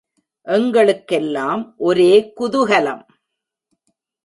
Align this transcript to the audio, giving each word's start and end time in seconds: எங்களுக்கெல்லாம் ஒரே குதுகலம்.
எங்களுக்கெல்லாம் 0.47 1.75
ஒரே 1.77 2.33
குதுகலம். 2.39 3.03